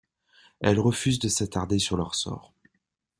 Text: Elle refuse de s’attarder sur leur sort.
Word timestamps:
Elle 0.61 0.79
refuse 0.79 1.19
de 1.19 1.27
s’attarder 1.27 1.77
sur 1.77 1.95
leur 1.95 2.15
sort. 2.15 2.55